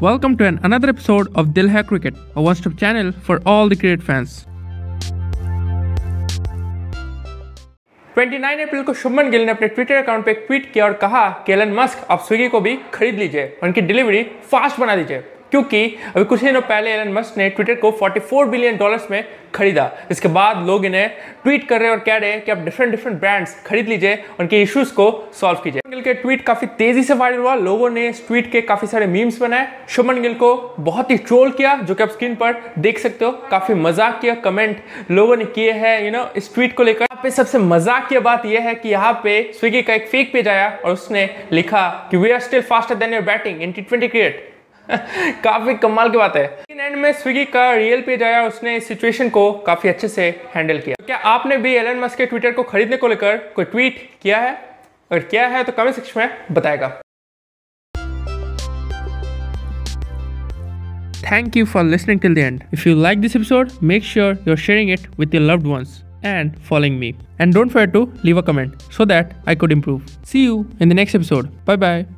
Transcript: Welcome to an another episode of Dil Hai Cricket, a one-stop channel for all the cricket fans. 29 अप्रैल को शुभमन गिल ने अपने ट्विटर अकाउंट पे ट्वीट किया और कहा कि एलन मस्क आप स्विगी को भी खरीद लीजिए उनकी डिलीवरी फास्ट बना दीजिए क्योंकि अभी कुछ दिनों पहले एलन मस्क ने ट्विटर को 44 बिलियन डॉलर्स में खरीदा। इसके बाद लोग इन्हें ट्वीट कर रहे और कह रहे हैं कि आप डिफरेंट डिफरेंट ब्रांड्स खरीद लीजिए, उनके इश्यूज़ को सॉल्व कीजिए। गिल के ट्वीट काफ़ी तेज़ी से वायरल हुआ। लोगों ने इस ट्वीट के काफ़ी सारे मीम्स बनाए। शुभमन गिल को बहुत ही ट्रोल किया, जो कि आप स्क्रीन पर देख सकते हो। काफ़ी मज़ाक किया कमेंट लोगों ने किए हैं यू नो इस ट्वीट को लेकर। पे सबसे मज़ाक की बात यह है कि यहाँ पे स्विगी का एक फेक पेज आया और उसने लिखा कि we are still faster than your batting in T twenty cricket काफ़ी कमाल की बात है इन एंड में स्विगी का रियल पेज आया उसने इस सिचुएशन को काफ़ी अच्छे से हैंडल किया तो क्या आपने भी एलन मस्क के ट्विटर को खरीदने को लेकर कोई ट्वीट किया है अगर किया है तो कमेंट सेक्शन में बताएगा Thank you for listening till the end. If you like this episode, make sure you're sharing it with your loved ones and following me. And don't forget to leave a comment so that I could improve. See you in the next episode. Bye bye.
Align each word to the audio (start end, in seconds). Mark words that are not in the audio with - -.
Welcome 0.00 0.36
to 0.38 0.44
an 0.46 0.60
another 0.62 0.90
episode 0.90 1.28
of 1.34 1.52
Dil 1.54 1.68
Hai 1.70 1.82
Cricket, 1.82 2.14
a 2.36 2.40
one-stop 2.40 2.76
channel 2.76 3.10
for 3.10 3.42
all 3.44 3.68
the 3.68 3.74
cricket 3.74 4.00
fans. 4.00 4.34
29 8.16 8.60
अप्रैल 8.60 8.82
को 8.82 8.94
शुभमन 8.94 9.30
गिल 9.30 9.44
ने 9.46 9.50
अपने 9.52 9.68
ट्विटर 9.68 9.94
अकाउंट 10.02 10.24
पे 10.26 10.34
ट्वीट 10.46 10.72
किया 10.72 10.84
और 10.84 10.92
कहा 11.02 11.28
कि 11.46 11.52
एलन 11.52 11.72
मस्क 11.80 12.06
आप 12.10 12.20
स्विगी 12.28 12.48
को 12.48 12.60
भी 12.60 12.76
खरीद 12.94 13.18
लीजिए 13.18 13.46
उनकी 13.62 13.80
डिलीवरी 13.90 14.22
फास्ट 14.52 14.80
बना 14.80 14.96
दीजिए 14.96 15.22
क्योंकि 15.50 15.84
अभी 16.08 16.24
कुछ 16.24 16.44
दिनों 16.44 16.60
पहले 16.62 16.90
एलन 16.92 17.12
मस्क 17.12 17.38
ने 17.38 17.48
ट्विटर 17.50 17.74
को 17.74 17.90
44 17.92 18.48
बिलियन 18.48 18.76
डॉलर्स 18.76 19.10
में 19.10 19.22
खरीदा। 19.54 19.90
इसके 20.10 20.28
बाद 20.28 20.66
लोग 20.66 20.84
इन्हें 20.84 21.08
ट्वीट 21.44 21.66
कर 21.68 21.80
रहे 21.80 21.90
और 21.90 21.98
कह 21.98 22.16
रहे 22.16 22.30
हैं 22.30 22.40
कि 22.44 22.50
आप 22.50 22.58
डिफरेंट 22.58 22.90
डिफरेंट 22.90 23.18
ब्रांड्स 23.20 23.54
खरीद 23.66 23.88
लीजिए, 23.88 24.18
उनके 24.40 24.62
इश्यूज़ 24.62 24.92
को 24.94 25.30
सॉल्व 25.34 25.60
कीजिए। 25.64 25.82
गिल 25.90 26.00
के 26.02 26.14
ट्वीट 26.14 26.44
काफ़ी 26.46 26.66
तेज़ी 26.78 27.02
से 27.02 27.14
वायरल 27.14 27.38
हुआ। 27.38 27.54
लोगों 27.54 27.90
ने 27.90 28.08
इस 28.08 28.26
ट्वीट 28.26 28.50
के 28.52 28.60
काफ़ी 28.62 28.88
सारे 28.88 29.06
मीम्स 29.06 29.40
बनाए। 29.40 29.68
शुभमन 29.88 30.20
गिल 30.22 30.34
को 30.34 30.54
बहुत 30.80 31.10
ही 31.10 31.16
ट्रोल 31.18 31.50
किया, 31.50 31.74
जो 31.76 31.94
कि 31.94 32.02
आप 32.02 32.10
स्क्रीन 32.10 32.34
पर 32.34 32.62
देख 32.78 32.98
सकते 32.98 33.24
हो। 33.24 33.30
काफ़ी 33.50 33.74
मज़ाक 33.76 34.20
किया 34.20 34.34
कमेंट 34.34 34.82
लोगों 35.10 35.36
ने 35.36 35.44
किए 35.46 35.72
हैं 35.74 36.00
यू 36.04 36.10
नो 36.10 36.28
इस 36.36 36.54
ट्वीट 36.54 36.76
को 36.76 36.82
लेकर। 36.82 37.06
पे 37.22 37.30
सबसे 37.30 37.58
मज़ाक 37.58 38.08
की 38.08 38.18
बात 38.18 38.44
यह 38.46 38.60
है 38.60 38.74
कि 38.74 38.88
यहाँ 38.88 39.12
पे 39.24 39.40
स्विगी 39.54 39.82
का 39.82 39.94
एक 39.94 40.06
फेक 40.08 40.32
पेज 40.32 40.48
आया 40.48 40.68
और 40.84 40.92
उसने 40.92 41.28
लिखा 41.52 41.88
कि 42.10 42.16
we 42.16 42.30
are 42.30 42.40
still 42.40 42.62
faster 42.62 42.94
than 42.94 43.14
your 43.14 43.22
batting 43.24 43.62
in 43.62 43.72
T 43.72 43.82
twenty 43.82 44.08
cricket 44.08 44.57
काफ़ी 44.90 45.74
कमाल 45.82 46.10
की 46.10 46.18
बात 46.18 46.36
है 46.36 46.44
इन 46.70 46.80
एंड 46.80 46.96
में 46.96 47.12
स्विगी 47.12 47.44
का 47.56 47.72
रियल 47.72 48.00
पेज 48.02 48.22
आया 48.22 48.46
उसने 48.46 48.76
इस 48.76 48.88
सिचुएशन 48.88 49.28
को 49.30 49.50
काफ़ी 49.66 49.88
अच्छे 49.88 50.08
से 50.08 50.28
हैंडल 50.54 50.78
किया 50.78 50.94
तो 50.98 51.06
क्या 51.06 51.16
आपने 51.32 51.56
भी 51.56 51.74
एलन 51.76 52.00
मस्क 52.00 52.18
के 52.18 52.26
ट्विटर 52.26 52.52
को 52.52 52.62
खरीदने 52.72 52.96
को 52.96 53.08
लेकर 53.08 53.36
कोई 53.56 53.64
ट्वीट 53.64 54.08
किया 54.22 54.38
है 54.40 54.54
अगर 55.10 55.22
किया 55.24 55.46
है 55.48 55.62
तो 55.64 55.72
कमेंट 55.72 55.94
सेक्शन 55.94 56.20
में 56.20 56.54
बताएगा 56.54 56.98
Thank 61.22 61.56
you 61.56 61.66
for 61.66 61.82
listening 61.84 62.20
till 62.20 62.32
the 62.32 62.42
end. 62.42 62.64
If 62.72 62.86
you 62.86 62.94
like 62.94 63.20
this 63.20 63.34
episode, 63.36 63.72
make 63.82 64.04
sure 64.10 64.28
you're 64.46 64.56
sharing 64.56 64.88
it 64.88 65.08
with 65.18 65.34
your 65.34 65.42
loved 65.42 65.66
ones 65.66 66.02
and 66.22 66.58
following 66.60 66.98
me. 66.98 67.14
And 67.38 67.52
don't 67.52 67.68
forget 67.68 67.92
to 67.92 68.10
leave 68.22 68.38
a 68.38 68.42
comment 68.42 68.86
so 68.90 69.04
that 69.04 69.34
I 69.46 69.54
could 69.54 69.72
improve. 69.72 70.02
See 70.24 70.44
you 70.44 70.66
in 70.80 70.88
the 70.88 70.94
next 70.94 71.14
episode. 71.14 71.52
Bye 71.66 71.76
bye. 71.76 72.17